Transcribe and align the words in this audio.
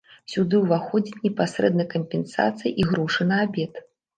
Сюды 0.35 0.61
ўваходзіць 0.61 1.21
непасрэдна 1.27 1.85
кампенсацыя 1.93 2.71
і 2.81 2.89
грошы 2.91 3.31
на 3.35 3.43
абед. 3.47 3.73